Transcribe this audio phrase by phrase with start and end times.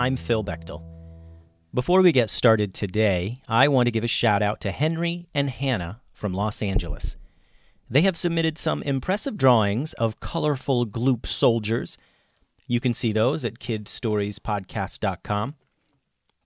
[0.00, 0.82] I'm Phil Bechtel.
[1.74, 5.50] Before we get started today, I want to give a shout out to Henry and
[5.50, 7.18] Hannah from Los Angeles.
[7.90, 11.98] They have submitted some impressive drawings of colorful gloop soldiers.
[12.66, 15.54] You can see those at kidstoriespodcast.com.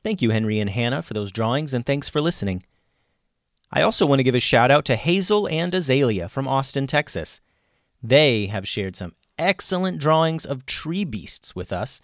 [0.02, 2.64] Thank you, Henry and Hannah, for those drawings, and thanks for listening.
[3.70, 7.40] I also want to give a shout out to Hazel and Azalea from Austin, Texas.
[8.02, 12.00] They have shared some excellent drawings of tree beasts with us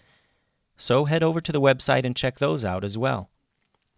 [0.81, 3.29] so head over to the website and check those out as well.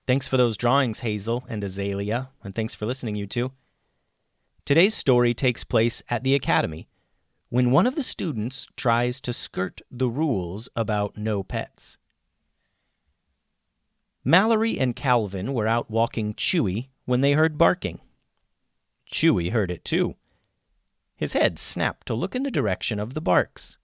[0.06, 3.54] Thanks for those drawings, Hazel and Azalea, and thanks for listening, you two.
[4.66, 6.90] Today's story takes place at the academy
[7.48, 11.98] when one of the students tries to skirt the rules about no pets.
[14.26, 18.02] Mallory and Calvin were out walking Chewy when they heard barking.
[19.10, 20.16] Chewy heard it too.
[21.16, 23.78] His head snapped to look in the direction of the barks.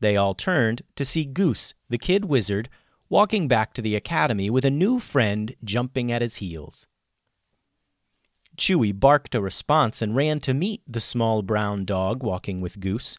[0.00, 2.68] They all turned to see Goose, the kid wizard,
[3.08, 6.86] walking back to the academy with a new friend jumping at his heels.
[8.56, 13.18] Chewy barked a response and ran to meet the small brown dog walking with Goose.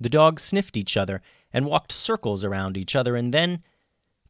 [0.00, 1.22] The dogs sniffed each other
[1.52, 3.62] and walked circles around each other and then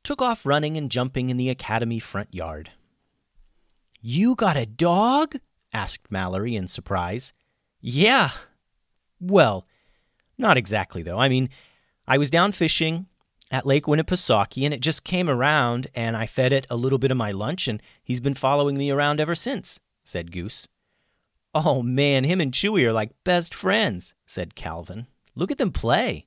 [0.03, 2.71] took off running and jumping in the academy front yard.
[4.00, 5.37] You got a dog?
[5.73, 7.33] asked Mallory in surprise.
[7.81, 8.31] Yeah.
[9.21, 9.67] Well,
[10.38, 11.19] not exactly, though.
[11.19, 11.50] I mean,
[12.06, 13.06] I was down fishing
[13.50, 17.10] at Lake Winnipesaukee, and it just came around, and I fed it a little bit
[17.10, 20.69] of my lunch, and he's been following me around ever since, said Goose.
[21.54, 25.06] Oh, man, him and Chewy are like best friends, said Calvin.
[25.34, 26.26] Look at them play.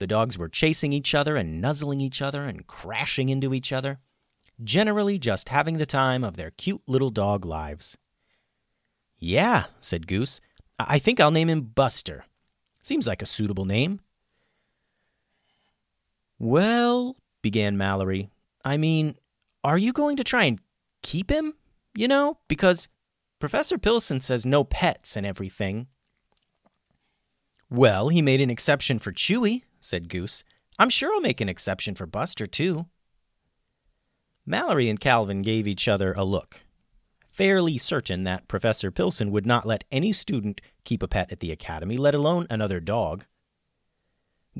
[0.00, 4.00] The dogs were chasing each other and nuzzling each other and crashing into each other,
[4.62, 7.96] generally just having the time of their cute little dog lives.
[9.18, 10.40] Yeah, said Goose.
[10.78, 12.24] I think I'll name him Buster.
[12.84, 13.98] Seems like a suitable name.
[16.38, 18.28] Well, began Mallory,
[18.62, 19.14] I mean,
[19.64, 20.60] are you going to try and
[21.02, 21.54] keep him?
[21.94, 22.88] You know, because
[23.38, 25.86] Professor Pilson says no pets and everything.
[27.70, 30.44] Well, he made an exception for Chewy, said Goose.
[30.78, 32.84] I'm sure I'll make an exception for Buster, too.
[34.44, 36.60] Mallory and Calvin gave each other a look
[37.34, 41.50] fairly certain that Professor Pilson would not let any student keep a pet at the
[41.50, 43.24] academy, let alone another dog.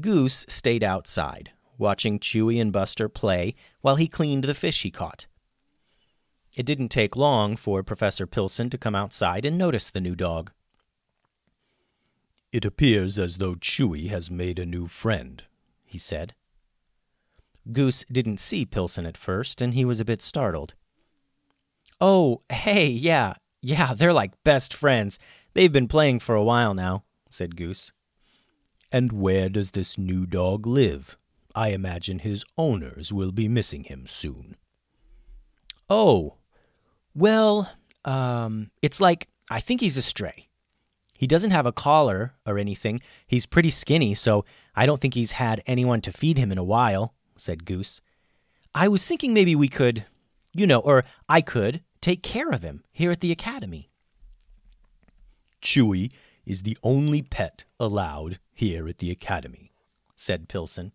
[0.00, 5.26] Goose stayed outside, watching Chewy and Buster play while he cleaned the fish he caught.
[6.56, 10.50] It didn't take long for Professor Pilson to come outside and notice the new dog.
[12.50, 15.44] It appears as though Chewy has made a new friend,
[15.84, 16.34] he said.
[17.72, 20.74] Goose didn't see Pilson at first, and he was a bit startled.
[22.00, 25.18] Oh, hey, yeah, yeah, they're like best friends.
[25.54, 27.92] They've been playing for a while now, said Goose.
[28.92, 31.16] And where does this new dog live?
[31.54, 34.56] I imagine his owners will be missing him soon.
[35.88, 36.34] Oh,
[37.14, 37.70] well,
[38.04, 40.48] um, it's like I think he's a stray.
[41.16, 43.00] He doesn't have a collar or anything.
[43.26, 44.44] He's pretty skinny, so
[44.74, 48.00] I don't think he's had anyone to feed him in a while, said Goose.
[48.74, 50.06] I was thinking maybe we could
[50.54, 53.90] you know, or I could take care of him here at the academy.
[55.60, 56.12] Chewy
[56.46, 59.72] is the only pet allowed here at the academy,
[60.14, 60.92] said Pilson.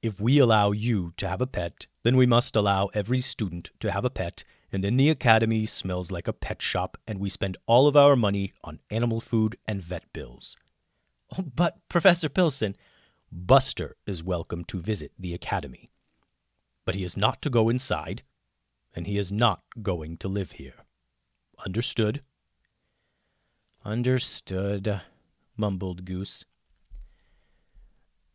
[0.00, 3.92] If we allow you to have a pet, Then we must allow every student to
[3.92, 4.42] have a pet,
[4.72, 8.16] and then the academy smells like a pet shop, and we spend all of our
[8.16, 10.56] money on animal food and vet bills.
[11.38, 12.76] Oh, but, Professor Pilson,
[13.30, 15.91] Buster is welcome to visit the academy.
[16.84, 18.22] But he is not to go inside,
[18.94, 20.84] and he is not going to live here.
[21.64, 22.22] Understood?
[23.84, 25.00] Understood,
[25.56, 26.44] mumbled Goose.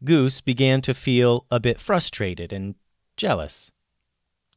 [0.04, 2.76] Goose began to feel a bit frustrated and
[3.16, 3.72] jealous.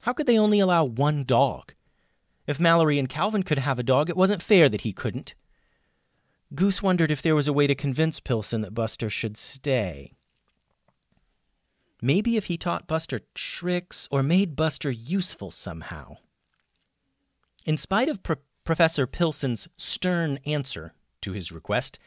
[0.02, 1.74] How could they only allow one dog?
[2.46, 5.34] If Mallory and Calvin could have a dog, it wasn't fair that he couldn't.
[6.54, 10.14] Goose wondered if there was a way to convince Pilson that Buster should stay.
[12.02, 16.16] Maybe if he taught Buster tricks or made Buster useful somehow.
[17.66, 21.98] In spite of Pro- Professor Pilson's stern answer to his request,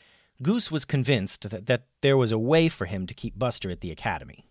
[0.41, 3.81] Goose was convinced that, that there was a way for him to keep Buster at
[3.81, 4.45] the academy.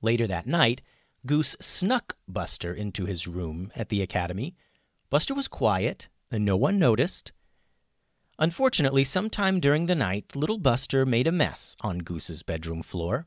[0.00, 0.82] Later that night,
[1.26, 4.56] Goose snuck Buster into his room at the academy.
[5.10, 7.32] Buster was quiet, and no one noticed.
[8.38, 13.26] Unfortunately, sometime during the night, little Buster made a mess on Goose's bedroom floor.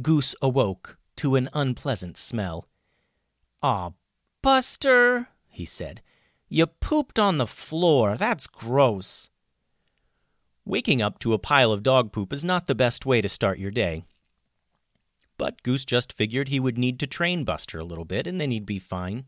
[0.00, 2.68] Goose awoke to an unpleasant smell.
[3.62, 3.90] Aw,
[4.42, 6.02] Buster, he said.
[6.48, 8.16] You pooped on the floor.
[8.16, 9.30] That's gross.
[10.64, 13.58] Waking up to a pile of dog poop is not the best way to start
[13.58, 14.04] your day.
[15.36, 18.50] But Goose just figured he would need to train Buster a little bit and then
[18.50, 19.26] he'd be fine.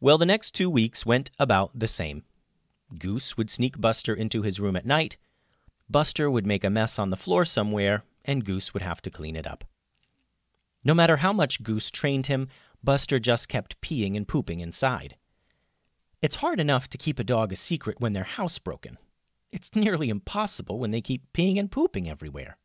[0.00, 2.24] Well, the next two weeks went about the same.
[2.98, 5.16] Goose would sneak Buster into his room at night.
[5.88, 9.36] Buster would make a mess on the floor somewhere, and Goose would have to clean
[9.36, 9.64] it up.
[10.84, 12.48] No matter how much Goose trained him,
[12.82, 15.16] Buster just kept peeing and pooping inside.
[16.22, 18.96] It's hard enough to keep a dog a secret when they're housebroken.
[19.50, 22.56] It's nearly impossible when they keep peeing and pooping everywhere.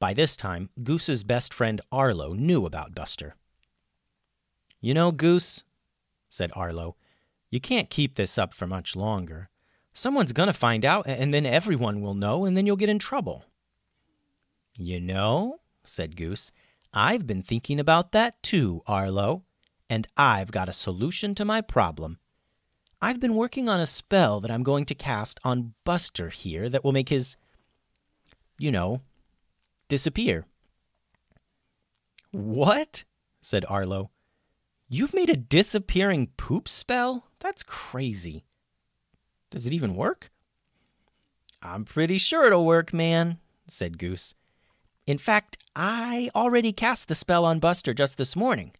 [0.00, 3.36] By this time, Goose's best friend Arlo knew about Buster.
[4.80, 5.62] You know, Goose,
[6.28, 6.96] said Arlo,
[7.50, 9.50] you can't keep this up for much longer.
[9.92, 12.98] Someone's going to find out, and then everyone will know, and then you'll get in
[12.98, 13.44] trouble.
[14.76, 16.52] You know, said Goose,
[16.92, 19.44] I've been thinking about that too, Arlo
[19.90, 22.20] and I've got a solution to my problem.
[23.02, 26.84] I've been working on a spell that I'm going to cast on Buster here that
[26.84, 27.36] will make his,
[28.58, 29.00] you know,
[29.88, 30.46] disappear.
[32.30, 33.04] What?
[33.40, 34.10] said Arlo.
[34.88, 37.26] You've made a disappearing poop spell?
[37.40, 38.44] That's crazy.
[39.50, 40.30] Does it even work?
[41.62, 44.34] I'm pretty sure it'll work, man, said Goose.
[45.06, 48.72] In fact, I already cast the spell on Buster just this morning.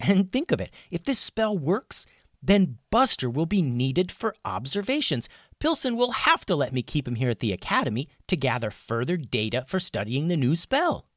[0.00, 2.06] And think of it if this spell works,
[2.42, 5.28] then Buster will be needed for observations.
[5.58, 9.16] Pilson will have to let me keep him here at the academy to gather further
[9.16, 11.08] data for studying the new spell.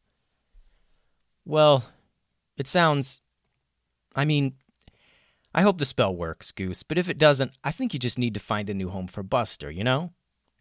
[1.46, 1.86] Well,
[2.58, 3.22] it sounds.
[4.16, 4.56] I mean,
[5.54, 8.34] I hope the spell works, Goose, but if it doesn't, I think you just need
[8.34, 10.14] to find a new home for Buster, you know?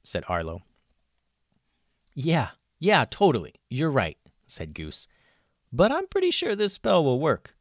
[0.05, 0.63] said Arlo.
[2.15, 2.51] Yeah,
[2.81, 3.55] yeah, totally.
[3.69, 4.17] You're right,
[4.47, 5.07] said Goose.
[5.73, 7.55] But I'm pretty sure this spell will work.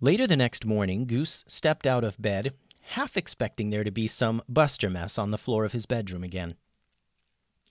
[0.00, 2.52] Later the next morning, Goose stepped out of bed,
[2.82, 6.56] half expecting there to be some Buster mess on the floor of his bedroom again.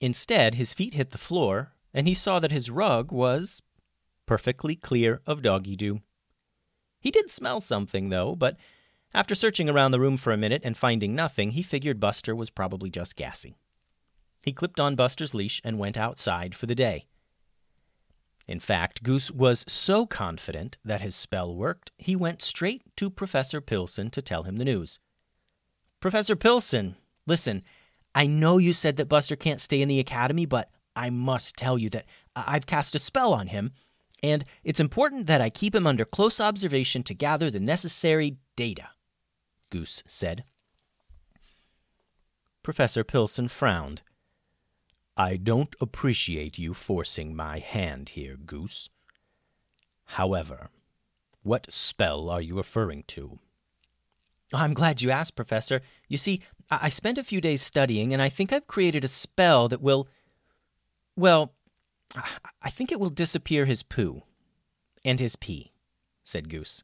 [0.00, 3.62] Instead, his feet hit the floor, and he saw that his rug was
[4.26, 6.00] perfectly clear of doggy doo.
[7.00, 8.56] He did smell something, though, but
[9.14, 12.50] after searching around the room for a minute and finding nothing, he figured Buster was
[12.50, 13.56] probably just gassy.
[14.42, 17.06] He clipped on Buster's leash and went outside for the day.
[18.46, 23.60] In fact, Goose was so confident that his spell worked, he went straight to Professor
[23.60, 24.98] Pilson to tell him the news.
[26.00, 27.62] Professor Pilson, listen,
[28.14, 31.76] I know you said that Buster can't stay in the academy, but I must tell
[31.76, 33.72] you that I've cast a spell on him,
[34.22, 38.88] and it's important that I keep him under close observation to gather the necessary data,
[39.70, 40.44] Goose said.
[42.62, 44.02] Professor Pilson frowned.
[45.18, 48.88] I don't appreciate you forcing my hand here, Goose.
[50.04, 50.68] However,
[51.42, 53.40] what spell are you referring to?
[54.54, 55.82] I'm glad you asked, Professor.
[56.08, 59.68] You see, I spent a few days studying, and I think I've created a spell
[59.68, 60.08] that will.
[61.16, 61.52] Well,
[62.62, 64.22] I think it will disappear his poo.
[65.04, 65.72] And his pee,
[66.22, 66.82] said Goose.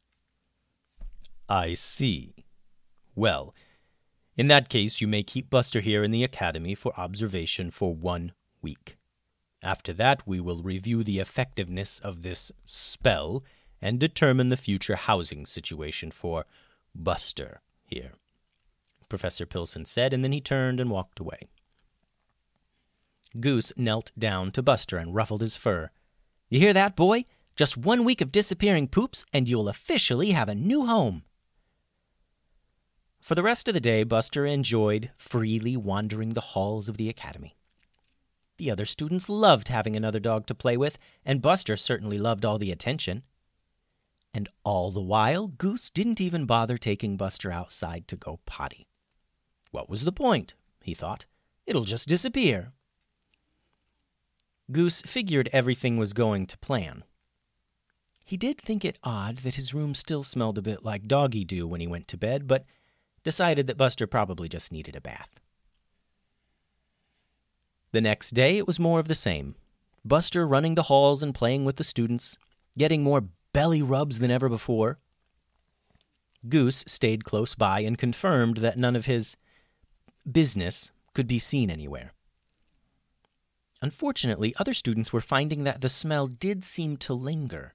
[1.47, 2.45] I see.
[3.15, 3.53] Well,
[4.37, 8.33] in that case, you may keep Buster here in the academy for observation for one
[8.61, 8.97] week.
[9.61, 13.43] After that, we will review the effectiveness of this spell
[13.81, 16.45] and determine the future housing situation for
[16.93, 18.13] Buster here.
[19.09, 21.47] Professor Pilson said, and then he turned and walked away.
[23.39, 25.89] Goose knelt down to Buster and ruffled his fur.
[26.49, 27.25] You hear that, boy?
[27.55, 31.23] Just one week of disappearing poops, and you'll officially have a new home.
[33.25, 37.57] For the rest of the day, Buster enjoyed freely wandering the halls of the academy.
[38.57, 42.59] The other students loved having another dog to play with, and Buster certainly loved all
[42.59, 43.23] the attention.
[44.31, 48.85] And all the while, Goose didn't even bother taking Buster outside to go potty.
[49.71, 50.53] What was the point?
[50.83, 51.25] he thought.
[51.65, 52.73] It'll just disappear.
[54.71, 57.03] Goose figured everything was going to plan.
[58.23, 61.67] He did think it odd that his room still smelled a bit like doggy do
[61.67, 62.65] when he went to bed, but
[63.25, 65.41] decided that Buster probably just needed a bath.
[67.91, 69.55] The next day, it was more of the same.
[70.05, 72.37] Buster running the halls and playing with the students,
[72.77, 74.99] getting more belly rubs than ever before.
[76.47, 79.35] Goose stayed close by and confirmed that none of his
[80.29, 82.13] business could be seen anywhere.
[83.81, 87.73] Unfortunately, other students were finding that the smell did seem to linger.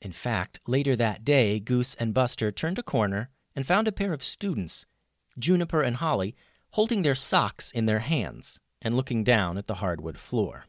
[0.00, 4.12] In fact, later that day, Goose and Buster turned a corner and found a pair
[4.12, 4.86] of students,
[5.38, 6.34] Juniper and Holly,
[6.70, 10.64] holding their socks in their hands and looking down at the hardwood floor.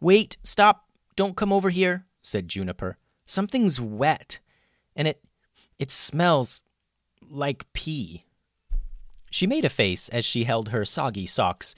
[0.00, 2.96] Wait, stop, don't come over here, said Juniper.
[3.26, 4.40] Something's wet,
[4.96, 5.22] and it
[5.78, 6.62] it smells
[7.28, 8.24] like pee.
[9.30, 11.74] She made a face as she held her soggy socks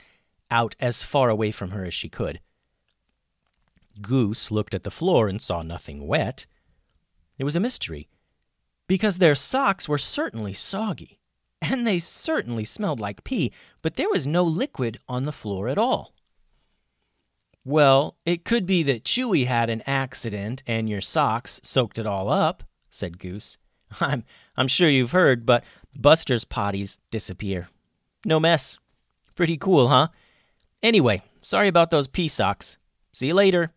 [0.51, 2.39] out as far away from her as she could.
[4.01, 6.45] Goose looked at the floor and saw nothing wet.
[7.37, 8.09] It was a mystery,
[8.87, 11.19] because their socks were certainly soggy,
[11.61, 13.51] and they certainly smelled like pee,
[13.81, 16.13] but there was no liquid on the floor at all.
[17.63, 22.29] Well, it could be that Chewy had an accident and your socks soaked it all
[22.29, 23.57] up, said Goose.
[23.99, 24.23] I'm
[24.55, 25.63] I'm sure you've heard, but
[25.99, 27.69] Buster's potties disappear.
[28.23, 28.77] No mess.
[29.35, 30.09] Pretty cool, huh?
[30.83, 32.77] Anyway, sorry about those pee socks.
[33.13, 33.71] See you later.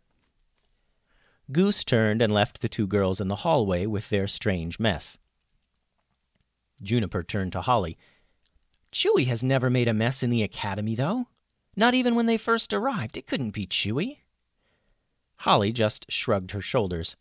[1.50, 5.18] Goose turned and left the two girls in the hallway with their strange mess.
[6.82, 7.96] Juniper turned to Holly.
[8.92, 11.26] Chewy has never made a mess in the academy, though.
[11.76, 13.16] Not even when they first arrived.
[13.16, 14.18] It couldn't be Chewy.
[15.38, 17.16] Holly just shrugged her shoulders.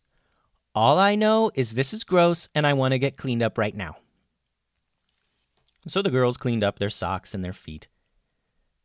[0.74, 3.74] All I know is this is gross and I want to get cleaned up right
[3.74, 3.96] now.
[5.86, 7.88] So the girls cleaned up their socks and their feet.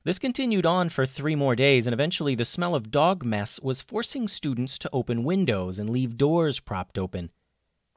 [0.05, 3.81] This continued on for three more days, and eventually the smell of dog mess was
[3.81, 7.31] forcing students to open windows and leave doors propped open.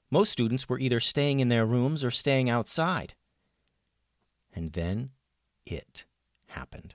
[0.09, 3.15] Most students were either staying in their rooms or staying outside.
[4.55, 5.11] And then
[5.65, 6.07] it
[6.47, 6.95] happened.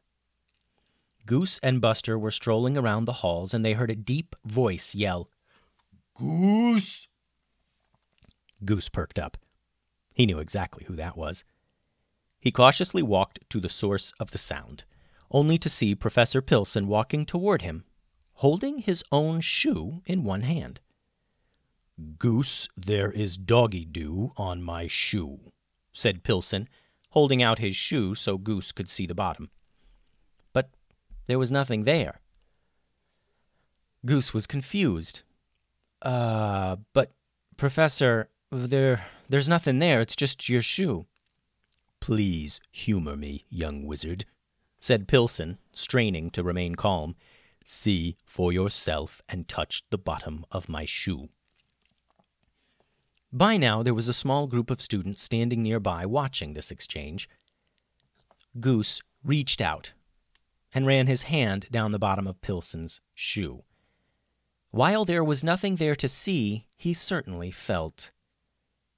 [1.25, 5.29] Goose and Buster were strolling around the halls, and they heard a deep voice yell,
[6.17, 7.07] Goose!
[8.63, 9.37] Goose perked up.
[10.13, 11.43] He knew exactly who that was.
[12.39, 14.83] He cautiously walked to the source of the sound,
[15.31, 17.85] only to see Professor Pilson walking toward him,
[18.35, 20.81] holding his own shoe in one hand.
[22.17, 25.39] Goose, there is doggy doo on my shoe,
[25.93, 26.67] said Pilson,
[27.09, 29.49] holding out his shoe so Goose could see the bottom.
[30.53, 30.69] But
[31.27, 32.21] there was nothing there.
[34.05, 35.21] Goose was confused.
[36.01, 37.11] Uh, but,
[37.57, 40.01] Professor, there, there's nothing there.
[40.01, 41.05] It's just your shoe.
[41.99, 44.25] Please humor me, young wizard,
[44.81, 47.15] said Pilson, straining to remain calm.
[47.63, 51.29] See for yourself and touch the bottom of my shoe.
[53.31, 57.29] By now, there was a small group of students standing nearby watching this exchange.
[58.59, 59.93] Goose reached out
[60.73, 63.63] and ran his hand down the bottom of Pilson's shoe.
[64.71, 68.11] While there was nothing there to see, he certainly felt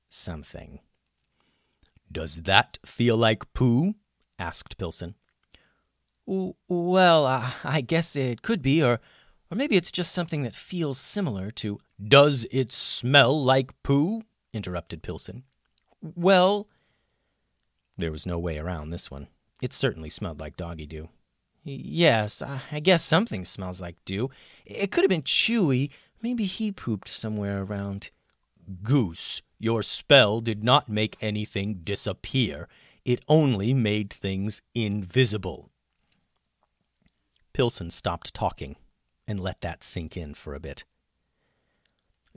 [0.08, 0.80] something.
[2.10, 3.96] Does that feel like poo?
[4.40, 5.16] asked Pilson.
[6.26, 9.00] Well, uh, I guess it could be, or,
[9.52, 11.80] or maybe it's just something that feels similar to.
[12.02, 14.24] Does it smell like poo?
[14.54, 15.44] interrupted Pilson.
[16.02, 16.68] Well,
[17.98, 19.28] there was no way around this one.
[19.62, 21.10] It certainly smelled like doggy doo.
[21.64, 24.30] Yes, I guess something smells like doo.
[24.66, 25.92] It could have been Chewy.
[26.22, 28.12] Maybe he pooped somewhere around.
[28.82, 32.68] Goose, your spell did not make anything disappear,
[33.06, 35.70] it only made things invisible.
[37.54, 38.76] Pilson stopped talking
[39.28, 40.84] and let that sink in for a bit.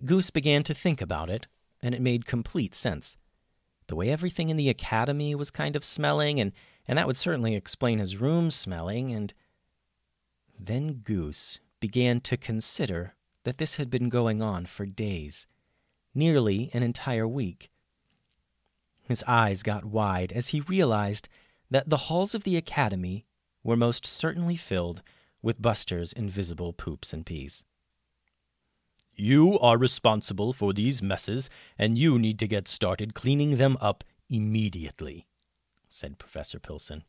[0.04, 1.46] Goose began to think about it,
[1.82, 3.16] and it made complete sense.
[3.86, 6.52] The way everything in the academy was kind of smelling, and,
[6.86, 9.32] and that would certainly explain his room smelling, and
[10.58, 15.46] then Goose began to consider that this had been going on for days
[16.14, 17.70] nearly an entire week.
[19.02, 21.28] His eyes got wide as he realized
[21.70, 23.24] that the halls of the academy
[23.66, 25.02] were most certainly filled
[25.42, 27.64] with Buster's invisible poops and pees.
[29.12, 34.04] You are responsible for these messes, and you need to get started cleaning them up
[34.30, 35.26] immediately,
[35.88, 37.02] said Professor Pilson.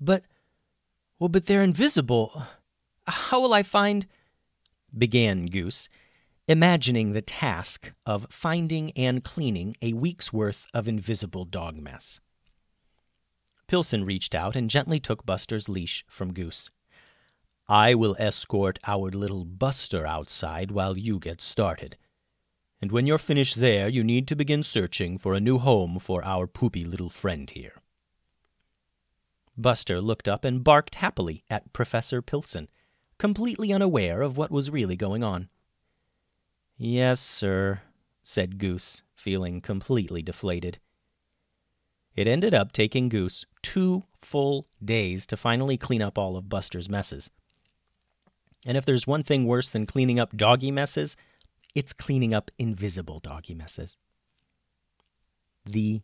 [0.00, 0.24] But,
[1.20, 2.42] well, but they're invisible.
[3.06, 4.06] How will I find?
[4.96, 5.88] began Goose,
[6.48, 12.20] imagining the task of finding and cleaning a week's worth of invisible dog mess.
[13.68, 16.70] Pilson reached out and gently took Buster's leash from Goose.
[17.68, 21.98] I will escort our little Buster outside while you get started.
[22.80, 26.24] And when you're finished there, you need to begin searching for a new home for
[26.24, 27.74] our poopy little friend here.
[29.56, 32.68] Buster looked up and barked happily at Professor Pilson,
[33.18, 35.48] completely unaware of what was really going on.
[36.78, 37.82] Yes, sir,
[38.22, 40.78] said Goose, feeling completely deflated.
[42.18, 46.88] It ended up taking Goose two full days to finally clean up all of Buster's
[46.88, 47.30] messes.
[48.66, 51.16] And if there's one thing worse than cleaning up doggy messes,
[51.76, 54.00] it's cleaning up invisible doggy messes.
[55.64, 56.00] The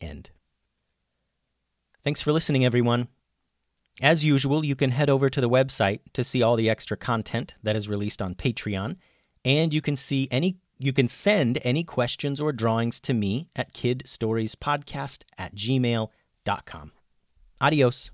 [0.00, 0.30] end.
[2.02, 3.06] Thanks for listening, everyone.
[4.02, 7.54] As usual, you can head over to the website to see all the extra content
[7.62, 8.96] that is released on Patreon,
[9.44, 13.74] and you can see any you can send any questions or drawings to me at
[13.74, 16.92] kidstoriespodcast at gmail.com.
[17.60, 18.10] Adios.